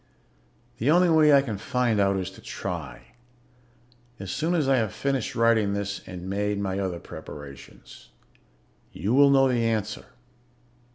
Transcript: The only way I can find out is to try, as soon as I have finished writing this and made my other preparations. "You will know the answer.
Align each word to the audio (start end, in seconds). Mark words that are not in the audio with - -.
The 0.79 0.89
only 0.89 1.09
way 1.11 1.31
I 1.31 1.43
can 1.43 1.59
find 1.59 1.99
out 1.99 2.17
is 2.17 2.31
to 2.31 2.41
try, 2.41 3.13
as 4.19 4.31
soon 4.31 4.55
as 4.55 4.67
I 4.67 4.77
have 4.77 4.91
finished 4.91 5.35
writing 5.35 5.73
this 5.75 6.01
and 6.07 6.27
made 6.27 6.59
my 6.59 6.79
other 6.79 6.99
preparations. 6.99 8.09
"You 8.91 9.13
will 9.13 9.29
know 9.29 9.47
the 9.47 9.63
answer. 9.63 10.05